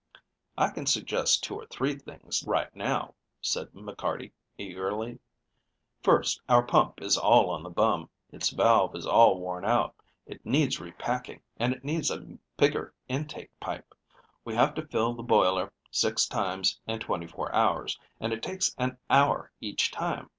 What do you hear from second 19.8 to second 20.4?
time.